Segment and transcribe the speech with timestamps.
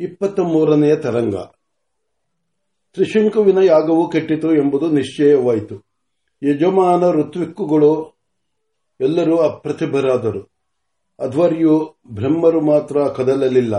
[0.00, 1.34] ಇಪ್ಪತ್ತ ಮೂರನೆಯ ತರಂಗ.
[2.92, 5.74] ತ್ರಿಶಂಕುವಿನ ಯಾಗವು ಕೆಟ್ಟಿತು ಎಂಬುದು ನಿಶ್ಚಯವಾಯಿತು.
[6.42, 8.18] ಯಜಮಾನ ಋತ್ವಿಕ್ಕುಗಳು
[9.00, 10.52] ಎಲ್ಲರೂ ಅಪ್ರತಿಭರಾದರು.
[11.20, 13.76] ಅಧ್ವರ್ಯು ಬ್ರಹ್ಮರು ಮಾತ್ರ ಕದಲಲಿಲ್ಲ.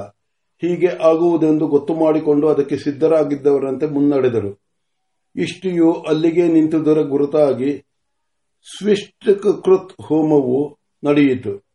[0.61, 4.61] ಹೀಗೆ ಆಗುವುದೆಂದು ಗೊತ್ತು ಮಾಡಿಕೊಂಡು ಅದಕ್ಕೆ ಸಿದ್ಧರಾಗಿದ್ದವರಂತೆ ಮುನ್ನಡೆದರು.
[5.35, 7.77] ಇಷ್ಟಿಯು ಅಲ್ಲಿಗೆ ನಿಂತುದರ ಗುರುತಾಗಿ
[8.77, 11.65] ಸ್ವಿಷ್ಟಕೃತ್ ಹೋಮವು ನಡೆಯಿತು.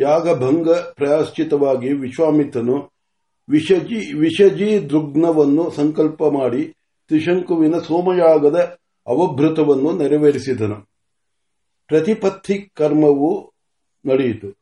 [0.00, 2.99] ಯಾಗಭಂಗ ಪ್ರಾಯಶ್ಚಿತವಾಗಿ ವಿಶ್ವಾಮಿತ್ರನು
[3.50, 6.64] ವಿಷಜಿ ವಿಷಜಿ ದೃಗ್ನವನ್ನು ಸಂಕಲ್ಪ ಮಾಡಿ
[7.08, 10.90] ತ್ರಿಶಂಕುವಿನ ಸೋಮಯಾಗದ ಅವಭೃತವನ್ನು ನೆರವೇರಿಸಿದನು.
[11.86, 13.52] ಪ್ರತಿಪತ್ತಿ ಕರ್ಮವು
[14.06, 14.58] ನಡೆಯಿತು.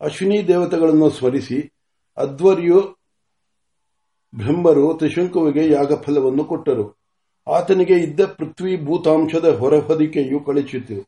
[0.00, 1.72] ಅಶ್ವಿನಿ ದೇವತೆಗಳನ್ನು ಸ್ಮರಿಸಿ
[2.16, 2.80] ಅಧ್ವರ್ಯು
[4.34, 7.04] ಬ್ರಹ್ಮರು ತ್ರಿಶಂಕುವಿಗೆ ಯಾಗಫಲವನ್ನು ಕೊಟ್ಟರು.
[7.48, 11.02] ಆತನಿಗೆ ಇದ್ದ ಪೃಥ್ವಿ ಭೂತಾಂಶದ ಹೊರಹೊದಿಕೆಯು ಕಳಿಸಿತು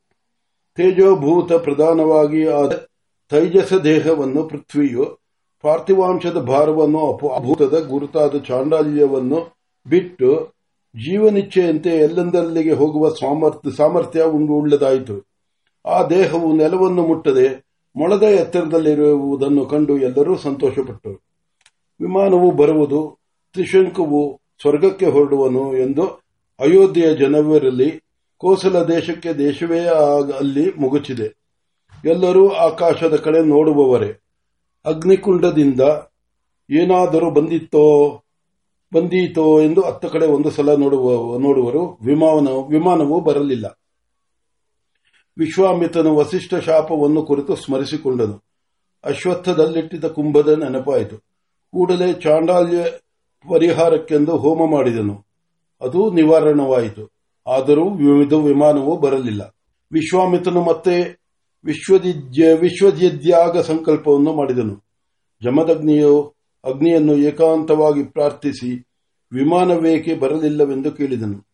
[0.77, 2.88] ತೇಜೋಭೂತ ಪ್ರಧಾನವಾಗಿ ಆದ
[3.30, 5.26] ತೈಜಸ ದೇಹವನ್ನು ಪೃಥ್ವಿಯು
[5.62, 10.57] ಪಾರ್ಥಿವಾಂಶದ ಭಾರವನ್ನು ಅಭೂತದ ಗುರುತಾದ ಚಾಂಡಾಲ್ಯವನ್ನು ಬಿಟ್ಟು
[10.96, 15.27] ಜೀವನಿಚ್ಛೆಯಂತೆ ಎಲ್ಲೆಂದಲ್ಲಿಗೆ ಹೋಗುವ ಸಾಮರ್ಥ್ಯ ಸಾಮರ್ಥ್ಯ ಉಳ್ಳದಾಯಿತು.
[15.87, 21.23] ಆ ದೇಹವು ನೆಲವನ್ನು ಮುಟ್ಟದೆ ಮೊಳದ ಎತ್ತರದಲ್ಲಿರುವುದನ್ನು ಕಂಡು ಎಲ್ಲರೂ ಸಂತೋಷಪಟ್ಟರು.
[22.01, 23.18] ವಿಮಾನವು ಬರುವುದು,
[23.52, 26.07] ತ್ರಿಶಂಕುವು ಸ್ವರ್ಗಕ್ಕೆ ಹೊರಡುವನು ಎಂದು
[26.60, 28.01] ಅಯೋಧ್ಯೆಯ ಜನವರಲ್ಲಿ
[28.38, 29.80] ಕೋಸಲ ದೇಶಕ್ಕೆ ದೇಶವೇ
[30.38, 31.37] ಅಲ್ಲಿ ಮುಗುಚಿದೆ.
[32.04, 34.26] ಎಲ್ಲರೂ ಆಕಾಶದ ಕಡೆ ನೋಡುವವರೇ.
[34.87, 35.80] ಅಗ್ನಿಕುಂಡದಿಂದ
[36.70, 38.23] ಏನಾದರೂ ಬಂದಿತ್ತೋ,
[38.95, 41.98] ಬಂದೀತೋ ಎಂದು ಹತ್ತ ಕಡೆ ಒಂದು ಸಲ ನೋಡುವ, ನೋಡುವರು.
[42.68, 43.80] ವಿಮಾನವು ಬರಲಿಲ್ಲ.
[45.38, 48.45] ವಿಶ್ವಾಮಿತ್ರನು ವಸಿಷ್ಠ ಶಾಪವನ್ನು ಕುರಿತು ಸ್ಮರಿಸಿಕೊಂಡನು.
[49.04, 51.18] ಅಶ್ವತ್ಥದಲ್ಲಿಟ್ಟಿದ್ದ ಕುಂಭದ ನೆನಪಾಯಿತು.
[51.73, 52.84] ಕೂಡಲೇ ಚಾಂಡಾಲ್ಯ
[53.48, 55.26] ಪರಿಹಾರಕ್ಕೆಂದು ಹೋಮ ಮಾಡಿದನು.
[55.80, 57.16] ಅದು ನಿವಾರಣವಾಯಿತು.
[57.46, 57.90] ಆದರೂ
[58.43, 59.54] ವಿಮಾನವು ಬರಲಿಲ್ಲ.
[59.93, 61.26] ವಿಶ್ವಾಮಿತ್ರನು ಮತ್ತೆ
[61.66, 64.84] ವಿಶ್ವಜಿದ್ಯಾಗ ಸಂಕಲ್ಪವನ್ನು ಮಾಡಿದನು.
[65.42, 68.88] ಜಮದಗ್ನಿಯು ಅಗ್ನಿಯನ್ನು ಏಕಾಂತವಾಗಿ ಪ್ರಾರ್ಥಿಸಿ,
[69.32, 71.47] ವಿಮಾನವೇಕೆ ಬರಲಿಲ್ಲವೆಂದು ಕೇಳಿದನು.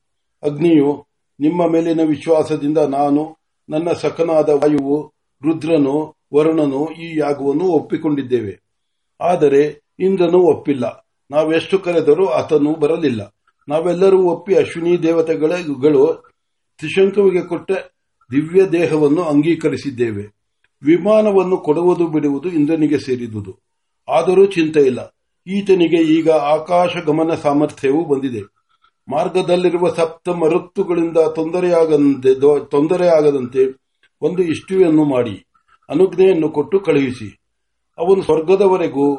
[0.42, 1.06] ಅಗ್ನಿಯು,
[1.40, 3.36] ನಿಮ್ಮ ಮೇಲಿನ ವಿಶ್ವಾಸದಿಂದ ನಾನು,
[3.68, 5.08] ನನ್ನ ಸಖನಾದ ವಾಯುವು,
[5.42, 8.60] ರುದ್ರನು, ವರುಣನು ಈ ಯಾಗವನ್ನು ಒಪ್ಪಿಕೊಂಡಿದ್ದೇವೆ.
[9.20, 11.06] ಆದರೆ ಇಂದ್ರನು ಒಪ್ಪಿಲ್ಲ.
[11.30, 13.34] ನಾವೆಷ್ಟು ಕರೆದರೂ ಆತನು ಬರಲಿಲ್ಲ.
[13.68, 16.30] ನಾವೆಲ್ಲರೂ ಒಪ್ಪಿ ಅಶ್ವಿನಿ ದೇವತೆಗಳು
[16.78, 17.70] ತ್ರಿಶಂಕುವಿಗೆ ಕೊಟ್ಟ
[18.32, 20.24] ದಿವ್ಯ ದೇಹವನ್ನು ಅಂಗೀಕರಿಸಿದ್ದೇವೆ.
[20.82, 23.58] ವಿಮಾನವನ್ನು ಕೊಡುವುದು ಬಿಡುವುದು ಇಂದ್ರನಿಗೆ ಸೇರಿದುದು.
[24.08, 25.16] ಆದರೂ ಚಿಂತೆ ಇಲ್ಲ
[25.46, 28.42] ಈತನಿಗೆ ಈಗ ಆಕಾಶ ಗಮನ ಸಾಮರ್ಥ್ಯವೂ ಬಂದಿದೆ.
[29.08, 31.16] ಮಾರ್ಗದಲ್ಲಿರುವ ಸಪ್ತ ಮರುತ್ತುಗಳಿಂದ
[32.70, 33.62] ತೊಂದರೆಯಾಗದಂತೆ
[34.20, 35.46] ಒಂದು ಇಷ್ಟುವನ್ನು ಮಾಡಿ,
[35.88, 37.40] ಅನುಜ್ಞೆಯನ್ನು ಕೊಟ್ಟು ಕಳುಹಿಸಿ.
[37.98, 39.16] ಅವನು ಸ್ವರ್ಗದವರೆಗೂ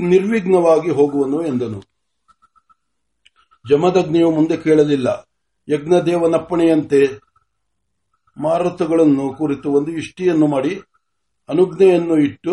[0.00, 1.80] ನಿರ್ವಿಘ್ನವಾಗಿ ಹೋಗುವನು ಎಂದನು.
[3.68, 5.28] ಜಮದಗ್ನಿಯು ಮುಂದೆ ಕೇಳಲಿಲ್ಲ.
[5.68, 7.29] ಯಜ್ಞದೇವನಪ್ಪಣೆಯಂತೆ
[8.42, 10.80] ಮಾರುತಗಳನ್ನು ಕುರಿತು ಒಂದು ಇಷ್ಟಿಯನ್ನು ಮಾಡಿ,
[11.48, 12.52] ಅನುಜ್ಞೆಯನ್ನು ಇಟ್ಟು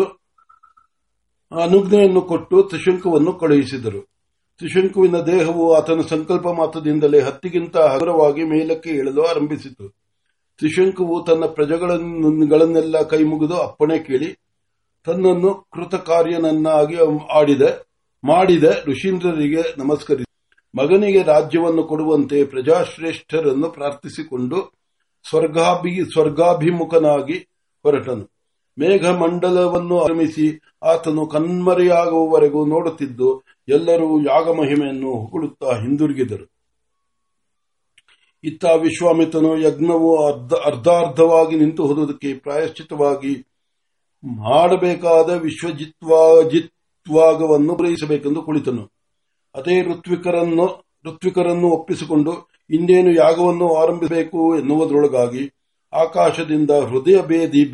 [1.52, 4.00] ಅನುಜ್ಞೆಯನ್ನು ಕೊಟ್ಟು ತ್ರಿಶಂಕುವನ್ನು ಕಳುಹಿಸಿದರು.
[4.58, 9.88] ತ್ರಿಶಂಕುವಿನ ದೇಹವು ಆತನ ಸಂಕಲ್ಪ ಮಾತ್ರದಿಂದಲೇ ಹತ್ತಿಗಿಂತ ಹಗುರವಾಗಿ ಮೇಲಕ್ಕೆ ಏಳಲು ಆರಂಭಿಸಿತು.
[10.58, 14.38] ತ್ರಿಶಂಕುವು ತನ್ನ ಪ್ರಜೆಗಳನ್ನೆಲ್ಲ ಕೈಮುಗಿದು ಅಪ್ಪಣೆ ಕೇಳಿ,
[15.06, 16.96] ತನ್ನನ್ನು ಕೃತಕಾರ್ಯನನ್ನಾಗಿ
[17.32, 17.62] ಆಡಿದ,
[18.24, 20.26] ಮಾಡಿದ, ಋಷೀಂದ್ರರಿಗೆ ನಮಸ್ಕರಿಸಿ
[20.74, 24.77] ಮಗನಿಗೆ ರಾಜ್ಯವನ್ನು ಕೊಡುವಂತೆ ಪ್ರಜಾಶ್ರೇಷ್ಠರನ್ನು ಪ್ರಾರ್ಥಿಸಿಕೊಂಡು
[26.12, 27.48] ಸ್ವರ್ಗಾಭಿಮುಖನಾಗಿ
[27.82, 28.30] ಹೊರಟನು.
[28.78, 36.52] ಮೇಘಮಂಡಲವನ್ನು ಆಗಮಿಸಿ ಆತನು ಕಣ್ಮರೆಯಾಗುವವರೆಗೂ ನೋಡುತ್ತಿದ್ದು ಎಲ್ಲರೂ ಯಾಗ ಮಹಿಮೆಯನ್ನು ಹುಗುಳುತ್ತಾ ಹಿಂದಿರುಗಿದರು.
[38.44, 43.46] ಇತ್ತ ವಿಶ್ವಾಮಿತನು ಯಜ್ಞವು ಅರ್ಧಾರ್ಧವಾಗಿ ನಿಂತು ಹೋದುದಕ್ಕೆ ಪ್ರಾಯಶ್ಚಿತವಾಗಿ
[44.24, 48.90] ಮಾಡಬೇಕಾದ ವಿಶ್ವಜಿತ್ವಾಗವನ್ನು ಪೂರೈಸಬೇಕೆಂದು ಕುಳಿತನು.
[49.54, 55.50] ಅದೇ ಋತ್ವಿಕರನ್ನು ಋತ್ವಿಕರನ್ನು ಒಪ್ಪಿಸಿಕೊಂಡು ಇಂದೇನು ಯಾಗವನ್ನು ಆರಂಭಿಸಬೇಕು ಎನ್ನುವುದರೊಳಗಾಗಿ
[55.92, 57.64] ಆಕಾಶದಿಂದ ಹೃದಯ ಭೇದಿ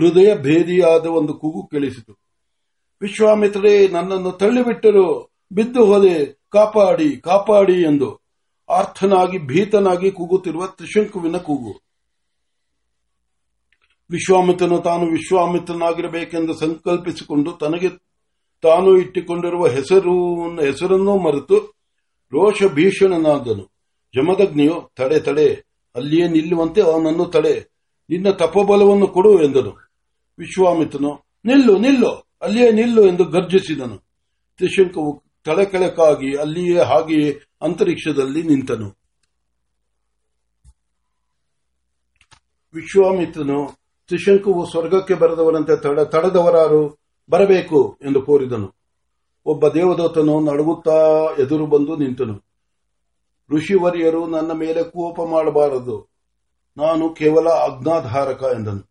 [0.00, 2.18] ಹೃದಯ ಭೇದಿಯಾದ ಒಂದು ಕೂಗು ಕೇಳಿಸಿತು.
[3.00, 5.34] ವಿಶ್ವಾಮಿತ್ರರೇ, ನನ್ನನ್ನು ತಳ್ಳಿಬಿಟ್ಟರು.
[5.52, 6.24] ಬಿದ್ದು ಹೋದೆ.
[6.52, 8.20] ಕಾಪಾಡಿ ಕಾಪಾಡಿ ಎಂದು
[8.70, 11.80] ಆರ್ಥನಾಗಿ, ಭೀತನಾಗಿ ಕೂಗುತ್ತಿರುವ ತ್ರಿಶಂಕುವಿನ ಕೂಗು.
[14.10, 17.88] ವಿಶ್ವಾಮಿತ್ರನು ತಾನು ವಿಶ್ವಾಮಿತ್ರನಾಗಿರಬೇಕೆಂದು ಸಂಕಲ್ಪಿಸಿಕೊಂಡು ತನಗೆ
[18.62, 21.76] ತಾನು ಇಟ್ಟುಕೊಂಡಿರುವ ಹೆಸರು ಹೆಸರನ್ನೂ ಮರೆತು
[22.32, 23.75] ರೋಷ ಭೀಷಣನಾದನು
[24.14, 25.66] ಜಮದಗ್ನಿಯು ತಡೆ ತಡೆ
[25.96, 27.76] ಅಲ್ಲಿಯೇ ನಿಲ್ಲುವಂತೆ ಅವನನ್ನು ತಡೆ.
[28.10, 29.70] ನಿನ್ನ ತಪೋಬಲವನ್ನು ಕೊಡು ಎಂದನು.
[30.38, 33.98] ವಿಶ್ವಾಮಿತ್ರನು, ನಿಲ್ಲು ನಿಲ್ಲು, ಅಲ್ಲಿಯೇ ನಿಲ್ಲು ಎಂದು ಗರ್ಜಿಸಿದನು.
[34.56, 38.96] ತ್ರಿಶಂಕವು ತಲೆಕೆಳಕಾಗಿ ಅಲ್ಲಿಯೇ ಹಾಗೆಯೇ ಅಂತರಿಕ್ಷದಲ್ಲಿ ನಿಂತನು.
[42.74, 45.80] ವಿಶ್ವಾಮಿತ್ರನು, ತ್ರಿಶಂಕುವು ಸ್ವರ್ಗಕ್ಕೆ ಬರೆದವರಂತೆ
[46.10, 46.98] ತಡೆದವರಾರು
[47.30, 48.74] ಬರಬೇಕು ಎಂದು ಕೋರಿದನು.
[49.46, 52.55] ಒಬ್ಬ ದೇವದೂತನು ನಡುಗುತ್ತಾ ಎದುರು ಬಂದು ನಿಂತನು.
[53.50, 56.08] ಋಷಿವರ್ಯರು ನನ್ನ ಮೇಲೆ ಕೋಪ ಮಾಡಬಾರದು.
[56.76, 58.90] ನಾನು ಕೇವಲ ಆಜ್ಞಾಧಾರಕ ಎಂದನು.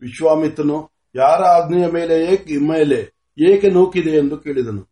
[0.00, 3.14] ವಿಶ್ವಾಮಿತ್ರನು, ಯಾರ ಆಜ್ಞೆಯ ಮೇಲೆ ಏಕೆ ಮೇಲೆ
[3.50, 4.82] ಏಕೆ ನೂಕಿದೆ ಎಂದು ಕೇಳಿದನು.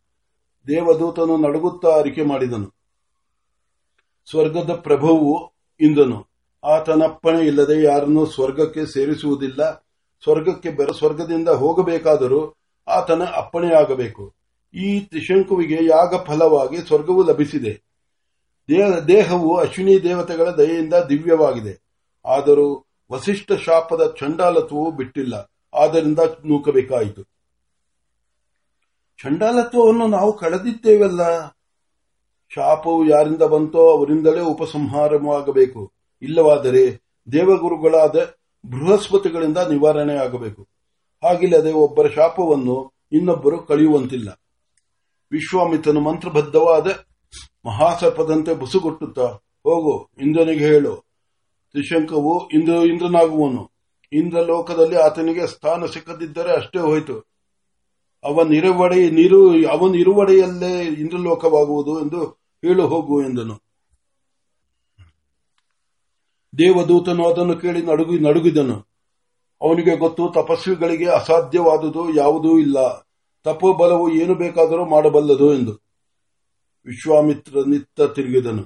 [0.67, 2.75] ದೇವದೂತನು ನಡುಗುತ್ತಾ ಅರಿಕೆ ಮಾಡಿದನು.
[4.31, 6.26] ಸ್ವರ್ಗದ ಪ್ರಭುವು ಇಂದನು.
[6.65, 9.70] ಆತನಪ್ಪಣೆ ಇಲ್ಲದೆ ಯಾರನ್ನು ಸ್ವರ್ಗಕ್ಕೆ ಸೇರಿಸುವುದಿಲ್ಲ.
[10.23, 12.56] ಸ್ವರ್ಗಕ್ಕೆ ಬೆರ ಸ್ವರ್ಗದಿಂದ ಹೋಗಬೇಕಾದರೂ
[12.88, 14.35] ಆತನ ಅಪ್ಪಣೆಯಾಗಬೇಕು.
[14.75, 17.92] ಈ ತ್ರಿಶಂಕುವಿಗೆ ಯಾಗ ಫಲವಾಗಿ ಸ್ವರ್ಗವು ಲಭಿಸಿದೆ.
[19.09, 21.83] ದೇಹವು ಅಶ್ವಿನಿ ದೇವತೆಗಳ ದಯೆಯಿಂದ ದಿವ್ಯವಾಗಿದೆ.
[22.27, 25.53] ಆದರೂ ವಸಿಷ್ಠ ಶಾಪದ ಚಂಡಾಲತ್ವವು ಬಿಟ್ಟಿಲ್ಲ.
[25.75, 27.23] ಆದ್ದರಿಂದ ನೂಕಬೇಕಾಯಿತು.
[29.23, 31.49] ಚಂಡಾಲತ್ವವನ್ನು ನಾವು ಕಳೆದಿದ್ದೇವಲ್ಲ?
[32.55, 35.93] ಶಾಪವು ಯಾರಿಂದ ಬಂತೋ ಅವರಿಂದಲೇ ಉಪಸಂಹಾರವಾಗಬೇಕು.
[36.23, 37.03] ಇಲ್ಲವಾದರೆ
[37.33, 38.35] ದೇವಗುರುಗಳಾದ
[38.67, 40.69] ಬೃಹಸ್ಪತಿಗಳಿಂದ ನಿವಾರಣೆಯಾಗಬೇಕು.
[41.25, 44.41] ಹಾಗಿಲ್ಲದೆ ಒಬ್ಬರ ಶಾಪವನ್ನು ಇನ್ನೊಬ್ಬರು ಕಳೆಯುವಂತಿಲ್ಲ.
[45.33, 46.87] ವಿಶ್ವಾಮಿತನು ಮಂತ್ರಬದ್ಧವಾದ
[47.67, 49.26] ಮಹಾಸರ್ಪದಂತೆ ಬುಸುಗುಟ್ಟುತ್ತಾ,
[49.64, 50.97] ಹೋಗು, ಇಂದ್ರನಿಗೆ ಹೇಳು.
[51.70, 53.73] ತ್ರಿಶಂಕವು ಇಂದ್ರ, ಇಂದ್ರನಾಗುವನು.
[54.12, 57.20] ಇಂದ್ರ ಲೋಕದಲ್ಲಿ ಆತನಿಗೆ ಸ್ಥಾನ ಸಿಕ್ಕದಿದ್ದರೆ ಅಷ್ಟೇ ಹೋಯಿತು.
[58.25, 62.25] ಅವನಿರುವಡೆ ನೀರು ಅವನಿರುವಡೆಯಲ್ಲೇ ಇಂದ್ರಲೋಕವಾಗುವುದು ಎಂದು
[62.64, 63.55] ಹೇಳು ಹೋಗು ಎಂದನು.
[66.58, 68.76] ದೇವದೂತನು ಅದನ್ನು ಕೇಳಿ ನಡುಗಿ, ನಡುಗಿದನು.
[69.62, 73.08] ಅವನಿಗೆ ಗೊತ್ತು, ತಪಸ್ವಿಗಳಿಗೆ ಅಸಾಧ್ಯವಾದುದು ಯಾವುದೂ ಇಲ್ಲ.
[73.44, 75.92] ತಪೋಬಲವು ಏನು ಬೇಕಾದರೂ ಮಾಡಬಲ್ಲದು ಎಂದು.
[76.87, 78.62] ವಿಶ್ವಾಮಿತ್ರ ನಿತ್ತ ತಿರುಗಿದನು.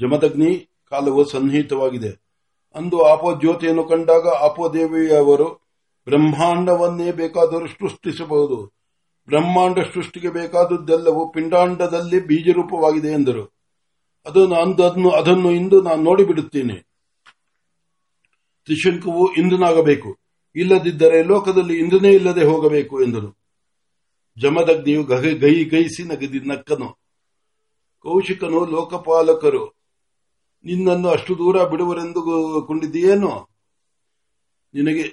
[0.00, 2.22] ಜಮದಗ್ನಿ ಕಾಲವು ಸನ್ನಿಹಿತವಾಗಿದೆ.
[2.74, 5.62] ಅಂದು ಆಪೋ ಜ್ಯೋತಿಯನ್ನು ಕಂಡಾಗ ಆಪೋದೇವಿಯವರು
[6.04, 8.72] ಬ್ರಹ್ಮಾಂಡವನ್ನೇ ಬೇಕಾದರೂ ಸೃಷ್ಟಿಸಬಹುದು.
[9.26, 13.44] ಬ್ರಹ್ಮಾಂಡ ಸೃಷ್ಟಿಗೆ ಬೇಕಾದದ್ದೆಲ್ಲವೂ ಪಿಂಡಾಂಡದಲ್ಲಿ ಬೀಜರೂಪವಾಗಿದೆ ಎಂದರು.
[14.26, 16.74] ಅದನ್ನು ಅದನ್ನು ಇಂದು ನಾನು ನೋಡಿಬಿಡುತ್ತೇನೆ.
[18.64, 20.18] ತ್ರಿಶಂಕುವು ಇಂದನಾಗಬೇಕು
[20.56, 23.38] ಇಲ್ಲದಿದ್ದರೆ ಲೋಕದಲ್ಲಿ ಇಂದನೇ ಇಲ್ಲದೆ ಹೋಗಬೇಕು ಎಂದರು.
[24.38, 27.01] ಜಮದಗ್ನಿಯು ಗೈ ಗೈಸಿ ನಗದಿ ನಕ್ಕನು.
[28.04, 29.64] ಕೌಶಿಕನು ಲೋಕಪಾಲಕರು.
[30.64, 32.20] ನಿನ್ನನ್ನು ಅಷ್ಟು ದೂರ ಬಿಡುವರೆಂದು
[32.66, 33.32] ಕೊಂಡಿದ್ದೀಯೇನು?
[34.74, 35.04] ನಿನಗೆ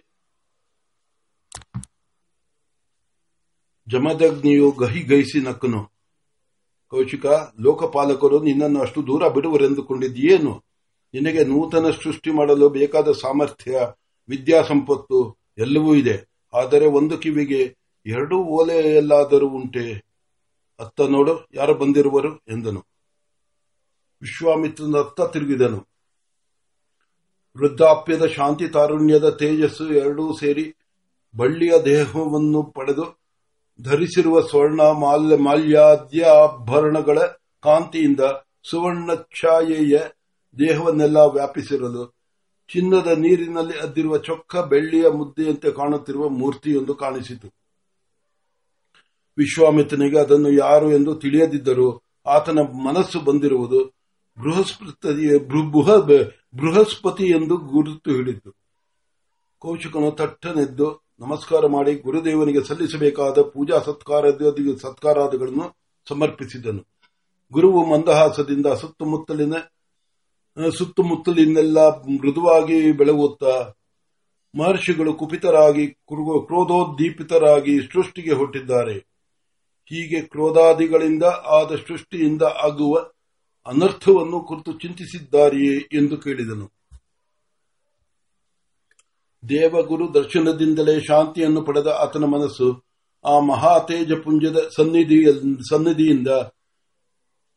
[3.87, 5.81] ಜಮದಗ್ನಿಯು ಗಹಿ ಗೈಸಿ ನಕ್ಕನು.
[6.89, 7.25] ಕೌಶಿಕ,
[7.59, 10.63] ಲೋಕಪಾಲಕರು ನಿನ್ನನ್ನು ಅಷ್ಟು ದೂರ ಬಿಡುವರೆಂದುಕೊಂಡಿದ್ದೀಯೇನು
[11.13, 13.79] ನಿನಗೆ ನೂತನ ಸೃಷ್ಟಿ ಮಾಡಲು ಬೇಕಾದ ಸಾಮರ್ಥ್ಯ,
[14.29, 15.19] ವಿದ್ಯಾ ಸಂಪತ್ತು
[15.57, 16.15] ಎಲ್ಲವೂ ಇದೆ.
[16.53, 17.61] ಆದರೆ ಒಂದು ಕಿವಿಗೆ
[18.05, 20.08] ಎರಡು ಓಲೆಯಲ್ಲಾದರೂ ಉಂಟೆ?
[20.79, 22.79] ಅತ್ತ ನೋಡು ಯಾರು ಬಂದಿರುವರು ಎಂದನು.
[24.21, 25.87] ವಿಶ್ವಾಮಿತ್ರನ ಅತ್ತ ತಿರುಗಿದನು.
[27.57, 30.75] ವೃದ್ಧಾಪ್ಯದ ಶಾಂತಿ ತಾರುಣ್ಯದ ತೇಜಸ್ಸು ಎರಡೂ ಸೇರಿ
[31.37, 33.19] ಬಳ್ಳಿಯ ದೇಹವನ್ನು ಪಡೆದು
[33.81, 37.19] ಧರಿಸಿರುವ ಸ್ವರ್ಣ ಮಾಲ್ಯ ಮಾಲ್ಯಾದ್ಯ ಆಭರಣಗಳ
[37.63, 38.19] ಕಾಂತಿಯಿಂದ
[38.69, 39.99] ಸುವರ್ಣ ಛಾಯೆಯ
[40.59, 42.15] ದೇಹವನ್ನೆಲ್ಲ ವ್ಯಾಪಿಸಿರಲು
[42.73, 47.58] ಚಿನ್ನದ ನೀರಿನಲ್ಲಿ ಅದ್ದಿರುವ ಚೊಕ್ಕ ಬೆಳ್ಳಿಯ ಮುದ್ದೆಯಂತೆ ಕಾಣುತ್ತಿರುವ ಮೂರ್ತಿಯೊಂದು ಕಾಣಿಸಿತು.
[49.39, 51.87] ವಿಶ್ವಾಮಿತ್ರನಿಗೆ ಅದನ್ನು ಯಾರು ಎಂದು ತಿಳಿಯದಿದ್ದರೂ
[52.27, 53.79] ಆತನ ಮನಸ್ಸು ಬಂದಿರುವುದು
[56.55, 58.51] ಬೃಹಸ್ಪತಿ ಎಂದು ಗುರುತು ಹಿಡಿತು
[59.61, 60.87] ಕೌಶಿಕನು ತಟ್ಟನೆದ್ದು,
[61.19, 65.65] ನಮಸ್ಕಾರ ಮಾಡಿ ಗುರುದೇವನಿಗೆ ಸಲ್ಲಿಸಬೇಕಾದ ಪೂಜಾ ಸತ್ಕಾರಾದಿಗಳನ್ನು
[66.09, 66.81] ಸಮರ್ಪಿಸಿದನು.
[67.51, 69.55] ಗುರುವು ಮಂದಹಾಸದಿಂದ ಸುತ್ತಮುತ್ತಲಿನ,
[70.77, 71.79] ಸುತ್ತಮುತ್ತಲಿನೆಲ್ಲ
[72.15, 73.55] ಮೃದುವಾಗಿ ಬೆಳಗುತ್ತಾ
[74.53, 78.95] ಮಹರ್ಷಿಗಳು ಕುಪಿತರಾಗಿ ಕ್ರೋಧೋದ್ದೀಪಿತರಾಗಿ ಸೃಷ್ಟಿಗೆ ಹುಟ್ಟಿದ್ದಾರೆ.
[79.89, 83.11] ಹೀಗೆ ಕ್ರೋಧಾದಿಗಳಿಂದ ಆದ ಸೃಷ್ಟಿಯಿಂದ ಆಗುವ
[83.65, 86.67] ಅನರ್ಥವನ್ನು ಕುರಿತು ಚಿಂತಿಸಿದ್ದಾರೆಯೇ ಎಂದು ಕೇಳಿದನು.
[89.49, 92.67] ದೇವಗುರು ದರ್ಶನದಿಂದಲೇ ಶಾಂತಿಯನ್ನು ಪಡೆದ ಆತನ ಮನಸ್ಸು
[93.25, 96.27] ಆ ಮಹಾತೇಜಪುಂಜದ ಸನ್ನಿಧಿಯಿಂದ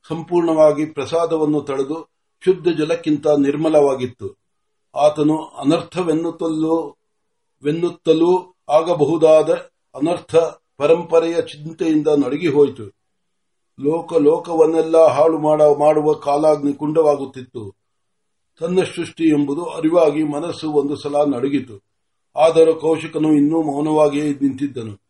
[0.08, 2.10] ಸಂಪೂರ್ಣವಾಗಿ ಪ್ರಸಾದವನ್ನು ತಳೆದು
[2.44, 4.28] ಶುದ್ಧ ಜಲಕ್ಕಿಂತ ನಿರ್ಮಲವಾಗಿತ್ತು.
[4.94, 6.96] ಆತನು ಅನರ್ಥವೆನ್ನುತ್ತಲೂ
[7.62, 9.50] ವೆನ್ನುತ್ತಲೂ ಆಗಬಹುದಾದ
[9.94, 10.34] ಅನರ್ಥ
[10.82, 12.84] ಪರಂಪರೆಯ ಚಿಂತೆಯಿಂದ ನಡಗಿ ಹೋಯಿತು.
[13.80, 15.38] ಲೋಕ ಲೋಕವನ್ನೆಲ್ಲ ಹಾಳು
[15.78, 17.74] ಮಾಡುವ ಕಾಲಾಗ್ನಿ ಕುಂಡವಾಗುತ್ತಿತ್ತು.
[18.60, 21.84] ತನ್ನ ಸೃಷ್ಟಿ ಎಂಬುದು ಅರಿವಾಗಿ ಮನಸ್ಸು ಒಂದು ಸಲ ನಡುಗಿತು.
[22.36, 25.02] ಆದರೂ ಕೌಶಿಕನು ಇನ್ನೂ ಮೌನವಾಗಿಯೇ ನಿಂತಿದ್ದನು.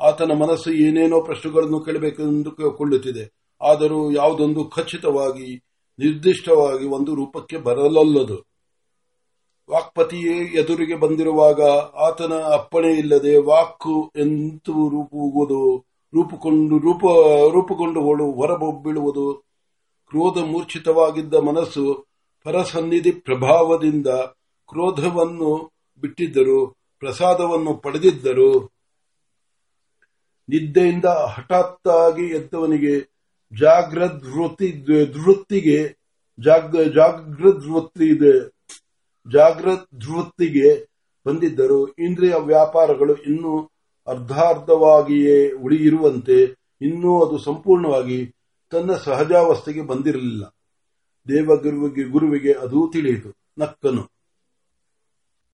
[0.00, 3.24] ಆತನ ಮನಸ್ಸು ಏನೇನೋ ಪ್ರಶ್ನೆಗಳನ್ನು ಕೇಳಬೇಕೆಂದು ಕೊಳ್ಳುತ್ತಿದೆ
[3.62, 5.64] ಆದರೂ ಯಾವುದೊಂದು ಖಚಿತವಾಗಿ,
[5.98, 8.49] ನಿರ್ದಿಷ್ಟವಾಗಿ ಒಂದು ರೂಪಕ್ಕೆ ಬರಲಲ್ಲದು.
[9.70, 11.62] ವಾಕ್ಪತಿಯೇ ಎದುರಿಗೆ ಬಂದಿರುವಾಗ
[11.96, 17.04] ಆತನ ಅಪ್ಪಣೆ ಇಲ್ಲದೆ ವಾಕ್ ಎಂತು ರೂಪುವುದು ರೂಪುಕೊಂಡು, ರೂಪ,
[17.52, 18.00] ರೂಪುಕೊಂಡು
[18.32, 19.44] ಹೊರಬೀಳುವುದು
[20.08, 22.06] ಕ್ರೋಧ ಮೂರ್ಛಿತವಾಗಿದ್ದ ಮನಸ್ಸು
[22.44, 24.06] ಪರಸನ್ನಿಧಿ ಪ್ರಭಾವದಿಂದ
[24.68, 28.70] ಕ್ರೋಧವನ್ನು ಬಿಟ್ಟಿದ್ದರು, ಪ್ರಸಾದವನ್ನು ಪಡೆದಿದ್ದರು.
[30.48, 33.00] ನಿದ್ದೆಯಿಂದ ಹಠಾತ್ತಾಗಿ ಎದ್ದವನಿಗೆ
[33.58, 34.04] ಜಾಗ
[36.94, 38.08] ಜಾಗೃದ್ವೃತ್ತಿ
[39.32, 40.90] ಜಾಗೃದ್ವೃತ್ತಿಗೆ
[41.26, 43.70] ಬಂದಿದ್ದರು ಇಂದ್ರಿಯ ವ್ಯಾಪಾರಗಳು ಇನ್ನೂ
[44.06, 48.32] ಅರ್ಧಾರ್ಧವಾಗಿಯೇ ಉಳಿಯಿರುವಂತೆ ಇನ್ನೂ ಅದು ಸಂಪೂರ್ಣವಾಗಿ
[48.70, 50.44] ತನ್ನ ಸಹಜಾವಸ್ಥೆಗೆ ಬಂದಿರಲಿಲ್ಲ.
[51.28, 53.34] ದೇವಗುರುವಿಗೆ, ಗುರುವಿಗೆ ಅದೂ ತಿಳಿಯಿತು.
[53.58, 54.19] ನಕ್ಕನು.